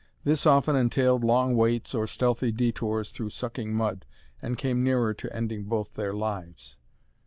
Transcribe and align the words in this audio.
This 0.23 0.47
often 0.47 0.75
entailed 0.75 1.23
long 1.23 1.55
waits 1.55 1.93
or 1.93 2.07
stealthy 2.07 2.51
detours 2.51 3.11
through 3.11 3.29
sucking 3.29 3.71
mud, 3.75 4.03
and 4.41 4.57
came 4.57 4.83
near 4.83 5.13
to 5.13 5.31
ending 5.31 5.65
both 5.65 5.93
their 5.93 6.11
lives. 6.11 6.77